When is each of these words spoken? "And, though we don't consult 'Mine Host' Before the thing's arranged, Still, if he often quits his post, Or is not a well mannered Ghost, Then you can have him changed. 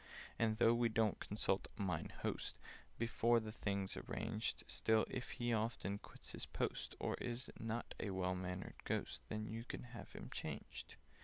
"And, 0.39 0.57
though 0.57 0.73
we 0.73 0.89
don't 0.89 1.19
consult 1.19 1.67
'Mine 1.77 2.11
Host' 2.23 2.57
Before 2.97 3.39
the 3.39 3.51
thing's 3.51 3.95
arranged, 3.95 4.63
Still, 4.65 5.05
if 5.11 5.29
he 5.33 5.53
often 5.53 5.99
quits 5.99 6.31
his 6.31 6.47
post, 6.47 6.95
Or 6.99 7.13
is 7.21 7.51
not 7.59 7.93
a 7.99 8.09
well 8.09 8.33
mannered 8.33 8.83
Ghost, 8.83 9.21
Then 9.29 9.45
you 9.45 9.63
can 9.63 9.83
have 9.83 10.11
him 10.13 10.31
changed. 10.31 10.95